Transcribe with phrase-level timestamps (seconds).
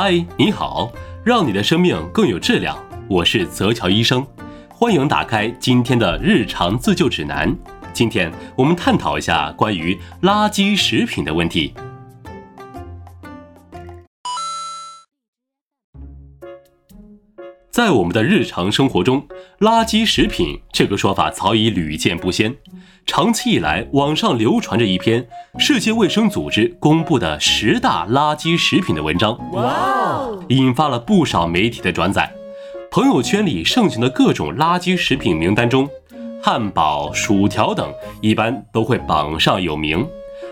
[0.00, 0.92] 嗨，你好，
[1.24, 2.78] 让你的生命更有质量。
[3.08, 4.24] 我是泽桥医生，
[4.68, 7.52] 欢迎打开今天的日常自救指南。
[7.92, 11.74] 今天我们探讨一下关于垃圾食品的问题。
[17.78, 19.24] 在我们的日常生活中
[19.62, 22.52] ，“垃圾食品”这个说法早已屡见不鲜。
[23.06, 25.24] 长期以来，网上流传着一篇
[25.60, 32.28] 世界卫生组织公布的十大垃圾食品的文章，哇哦，引发了不少媒体的转载。
[32.90, 35.88] 朋友圈里盛行的各种垃圾食品名单中，
[36.42, 40.04] 汉堡、薯条等一般都会榜上有名。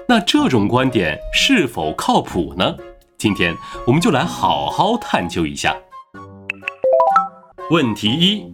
[0.06, 2.76] 那这种观点是否靠谱呢？
[3.18, 3.52] 今天
[3.84, 5.74] 我们就来好好探究一下。
[7.68, 8.52] 问题一：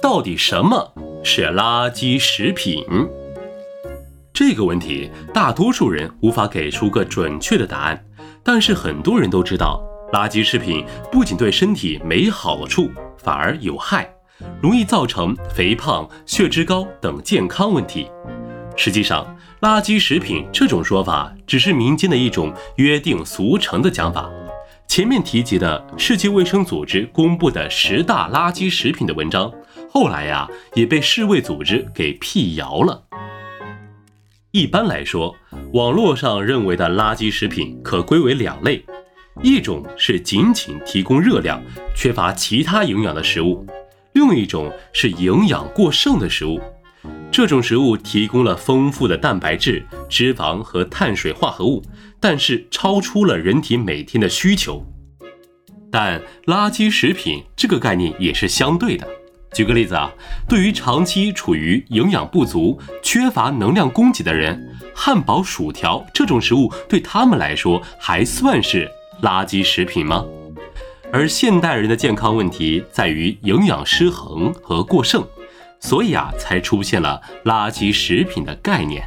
[0.00, 2.82] 到底什么是垃圾食品？
[4.32, 8.02] 这个问题，大多数人无法给出个准确的答案。
[8.42, 9.82] 但是很多人都知道，
[10.14, 10.82] 垃圾食品
[11.12, 14.10] 不仅对身体没好处，反而有害，
[14.62, 18.08] 容易造成肥胖、血脂高等健康问题。
[18.76, 24.30] 实际上，垃圾食品这种说法只是民间的一种约定俗成的讲法。
[24.94, 29.52] 前面提及的世界卫生组织公布的十大垃圾食品的文章，
[29.90, 33.02] 后来呀也被世卫组织给辟谣了。
[34.52, 35.34] 一般来说，
[35.72, 38.84] 网络上认为的垃圾食品可归为两类，
[39.42, 41.60] 一种是仅仅提供热量、
[41.96, 43.66] 缺乏其他营养的食物，
[44.12, 46.60] 另一种是营养过剩的食物。
[47.36, 51.82] 这种食物提供了丰富的蛋白质、脂肪和碳水化合物。
[52.20, 54.86] 但是超出了人体每天的需求，
[55.90, 59.04] 但垃圾食品这个概念也是相对的。
[59.52, 60.12] 举个例子啊，
[60.48, 68.88] 对于长期处于营养不足、缺乏能量供给的人，汉堡、薯条这种食物对他们来说还算是
[69.22, 70.24] 垃圾食品吗？
[71.12, 75.26] 而现代人的健康问题在于营养失衡和过剩，
[75.84, 79.06] 所以啊，才出现了垃圾食品的概念。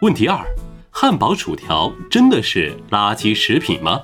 [0.00, 0.44] 问题二：
[0.90, 4.00] 汉堡、薯条真的是垃圾食品吗？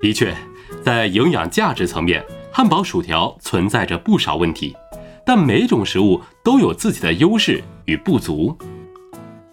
[0.00, 0.34] 的确，
[0.82, 4.74] 在营养价值层面，汉堡、薯条存在着不少问题，
[5.26, 8.56] 但每种食物都有自己的优势与不足。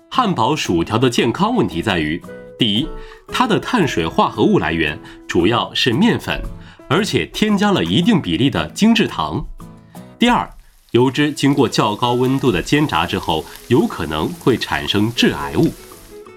[0.10, 2.24] 汉堡、薯条的健康问题在于：
[2.58, 2.88] 第一，
[3.28, 6.42] 它的碳水化合物来源主要是面粉，
[6.88, 9.46] 而且添加了一定比例的精制糖；
[10.18, 10.50] 第二，
[10.92, 15.70] 油脂经过较高温度的煎炸之后，有可能会产生致癌物。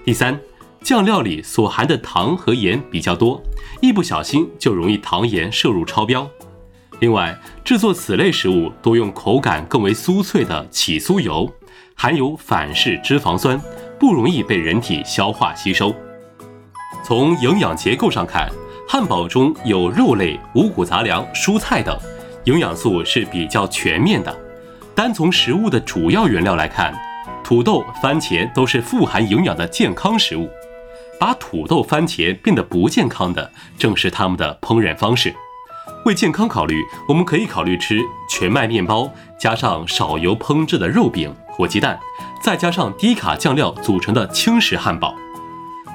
[0.03, 0.37] 第三，
[0.81, 3.41] 酱料里所含的糖和盐比较多，
[3.79, 6.29] 一不小心就容易糖盐摄入超标。
[6.99, 11.49] 另外，制作此类食物多用口感更为酥脆的起酥油，
[11.95, 13.57] 含有反式脂肪酸，
[13.97, 15.95] 不容易被人体消化吸收。
[17.03, 18.49] 从营养结构上看，
[18.87, 21.97] 汉堡中有肉类、五谷杂粮、蔬菜等，
[22.43, 24.35] 营养素是比较全面的。
[24.93, 26.93] 单从食物的主要原料来看，
[27.43, 30.49] 土豆、番茄都是富含营养的健康食物。
[31.19, 35.33] 把土豆、番茄变得不健康的，正是它们的烹饪方式。
[36.05, 37.99] 为健康考虑，我们可以考虑吃
[38.29, 41.99] 全麦面包，加上少油烹制的肉饼或鸡蛋，
[42.41, 45.13] 再加上低卡酱料组成的轻食汉堡。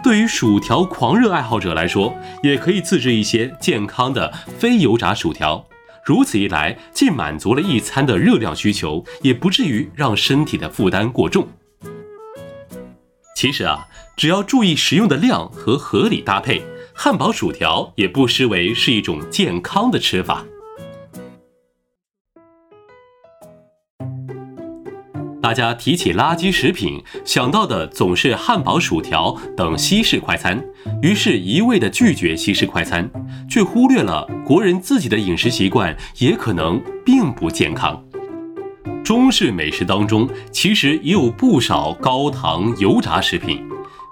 [0.05, 5.67] 对于薯条狂热爱好者来说，也可以自制一些健康的非油炸薯条。
[6.05, 11.49] 如此一来，既满足了一餐的热量需求，也不至于让身体的负担过重。
[13.35, 16.63] 其实啊，只要注意食用的量和合理搭配，
[16.95, 20.45] 汉堡、薯条也不失为是一种健康的吃法。
[25.55, 30.61] 大家提起垃圾食品，想到的总是汉堡、薯条等西式快餐，
[31.01, 33.09] 于是一味的拒绝西式快餐，
[33.49, 38.05] 却忽略了国人自己的饮食习惯也可能并不健康。
[39.05, 43.65] 中式美食当中，其实也有不少高糖油炸食品，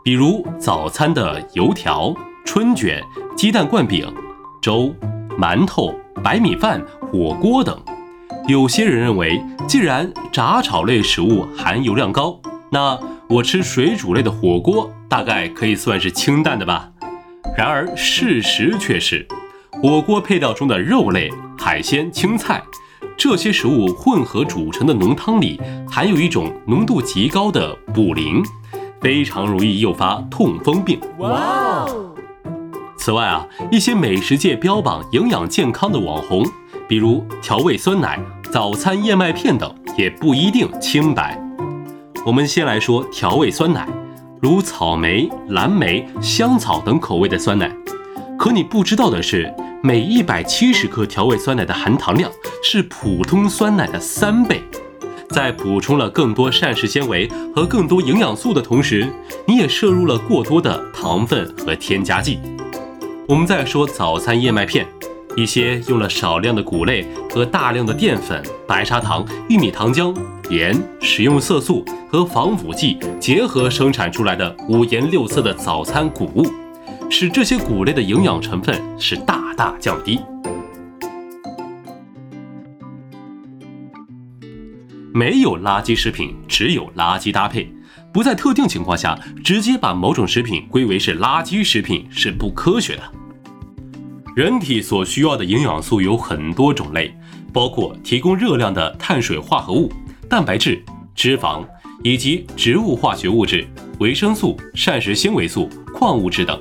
[0.04, 2.14] 比如早餐的油条、
[2.44, 3.02] 春卷、
[3.36, 4.06] 鸡蛋灌饼、
[4.60, 4.94] 粥、
[5.36, 5.92] 馒头、
[6.22, 6.80] 白米饭、
[7.10, 7.76] 火锅等。
[8.48, 12.40] 有些人认为，既然炸炒类食物含油量高，
[12.70, 12.98] 那
[13.28, 16.90] 我吃水煮类的火锅大概可以算是清淡的吧。
[17.56, 19.26] 然而事实却是，
[19.80, 22.60] 火锅配料中的肉类、海鲜、青菜
[23.16, 28.44] 这些食物混合煮成的浓汤里，含有一种浓度极高的卟啉，
[29.00, 30.98] 非常容易诱发痛风病。
[31.18, 32.14] 哇哦！
[32.96, 36.44] 此外啊，一些美食界标榜营养健康的网红。
[36.88, 38.18] 比如调味酸奶、
[38.50, 41.40] 早餐燕麦片等也不一定清白。
[42.24, 43.88] 我们先来说调味酸奶，
[44.40, 47.70] 如草莓、蓝莓、香草等口味的酸奶。
[48.38, 49.52] 可你不知道的是，
[49.82, 52.30] 每一百七十克调味酸奶的含糖量
[52.62, 54.62] 是普通酸奶的三倍。
[55.30, 59.08] 在补充了更多膳食纤维和更多营养素的同时，
[59.46, 62.38] 你也摄入了过多的糖分和添加剂。
[63.26, 64.86] 我们再说早餐燕麦片，
[65.34, 70.14] 一些用了少量的谷类和大量的淀粉、白砂糖、玉米糖浆、
[70.50, 76.44] 盐、食用色素和防腐剂结合生产出来的五颜六色的早餐谷物，
[77.10, 80.20] 使这些谷类的营养成分是大大降低。
[85.14, 87.72] 没有垃圾食品，只有垃圾搭配。
[88.12, 93.02] 不在特定情况下直接把某种食品归为是垃圾食品是不科学的。
[94.34, 97.14] 人体所需要的营养素有很多种类，
[97.52, 99.92] 包括提供热量的碳水化合物、
[100.26, 100.82] 蛋白质、
[101.14, 101.62] 脂肪
[102.02, 103.66] 以及植物化学物质、
[103.98, 106.58] 维生素、膳食纤维素、矿物质等。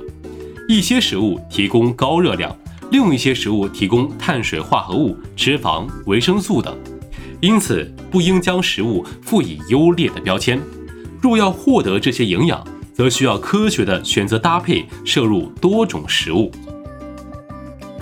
[0.68, 2.54] 一些食物提供高热量，
[2.90, 6.76] 另一些食物提供碳水化合物、脂肪、维生素等。
[7.40, 10.60] 因此，不应将食物赋以优劣的标签。
[11.22, 16.52] 若要获得这些营养，则需要科学的选择搭配，摄入多种食物。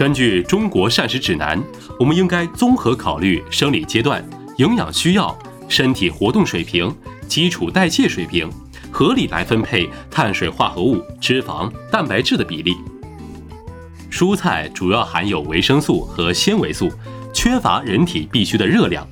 [0.00, 1.58] 根据《中国膳食指南》，
[1.98, 4.26] 我们应该综合考虑生理阶段、
[4.56, 5.38] 营养需要、
[5.68, 6.90] 身体活动水平、
[7.28, 8.48] 基础代谢水平，
[8.90, 12.74] 合理来分配碳水化合物、脂肪、蛋白质的比例。
[14.10, 16.90] 蔬菜主要含有维生素和纤维素，
[17.34, 19.06] 缺乏人体必需的热量。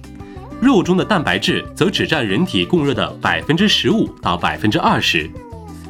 [0.59, 5.31] 肉中的蛋白质则只占人体供热的百分之十五到百分之二十，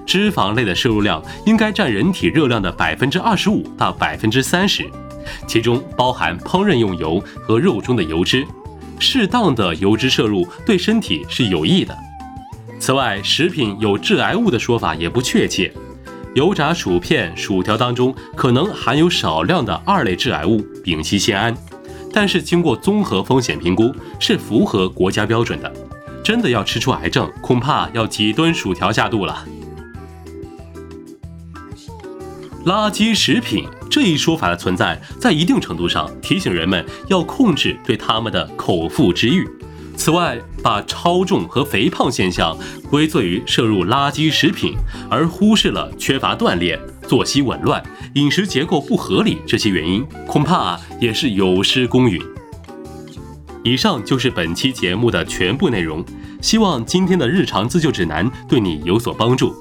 [0.09, 4.91] 脂肪类的摄入量应该占人体热量的百分之二十五到百分之三十，
[5.47, 8.47] 其中包含烹饪用油和肉中的油脂。
[8.99, 11.95] 适当的油脂摄入对身体是有益的。
[12.81, 15.71] 此外，食品有致癌物的说法也不确切，
[16.35, 21.55] 油炸薯片、薯条当中可能含有少量的二类致癌物丙烯酰胺。
[22.15, 25.71] 但是经过综合风险评估，是符合国家标准的。
[26.25, 29.45] 真的要吃出癌症，恐怕要几吨薯条下肚了。
[32.69, 39.49] 垃圾食品这一说法的存在，在一定程度上提醒人们要控制对他们的口腹之欲。
[39.97, 42.55] 此外，把超重和肥胖现象
[42.91, 44.75] 归罪于摄入垃圾食品，
[45.09, 46.79] 而忽视了缺乏锻炼。
[47.07, 47.83] 作息紊乱、
[48.17, 52.21] 饮食结构不合理这些原因，恐怕也是有失公允。
[53.65, 56.05] 以上就是本期节目的全部内容，
[56.43, 59.55] 希望今天的日常自救指南对你有所帮助。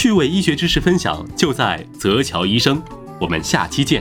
[0.00, 2.80] 趣味医学知识分享就在泽桥医生，
[3.20, 4.00] 我们下期见。